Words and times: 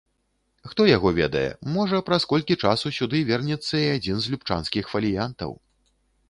Хто 0.69 0.85
яго 0.95 1.09
ведае, 1.17 1.43
можа 1.75 1.99
праз 2.07 2.25
колькі 2.31 2.57
часу 2.69 2.93
сюды 2.97 3.21
вернецца 3.29 3.75
і 3.83 3.91
адзін 3.99 4.17
з 4.25 4.35
любчанскіх 4.37 4.85
фаліянтаў. 4.95 5.51